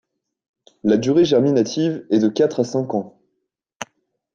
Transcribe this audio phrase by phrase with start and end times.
[0.83, 3.19] La durée germinative est de quatre à cinq ans.